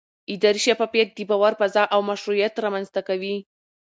اداري 0.33 0.59
شفافیت 0.65 1.09
د 1.13 1.19
باور 1.29 1.53
فضا 1.61 1.83
او 1.93 1.99
مشروعیت 2.09 2.53
رامنځته 2.65 3.01
کوي 3.07 3.35